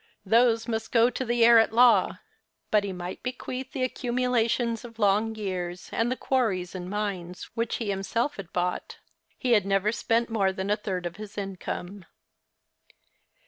Those 0.25 0.67
must 0.67 0.91
go 0.91 1.11
to 1.11 1.23
the 1.23 1.45
heir 1.45 1.59
at 1.59 1.71
law; 1.71 2.17
but 2.71 2.83
he 2.83 2.91
might 2.91 3.21
bequeath 3.21 3.71
the 3.71 3.83
accumulations 3.83 4.83
of 4.83 4.97
long 4.97 5.35
years, 5.35 5.91
and 5.93 6.11
the 6.11 6.15
quarries 6.15 6.73
and 6.73 6.89
mines 6.89 7.51
which 7.53 7.75
he 7.75 7.91
himself 7.91 8.37
had 8.37 8.51
bought. 8.51 8.97
He 9.37 9.51
had 9.51 9.63
never 9.67 9.91
spent 9.91 10.27
more 10.27 10.51
than 10.51 10.71
a 10.71 10.75
third 10.75 11.05
of 11.05 11.17
his 11.17 11.37
income. 11.37 12.05